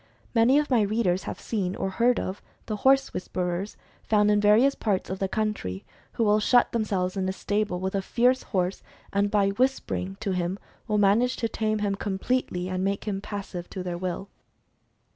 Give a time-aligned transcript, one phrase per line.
[0.33, 4.73] Many of my readers have seen, or heard of, the horse "whisperers" found in various
[4.73, 8.81] parts of the country, who will shut themselves in a stable with a fierce horse,
[9.13, 13.21] and by "whispering" to him will manage to tame him com pletely, and make him
[13.21, 14.27] passive to their will.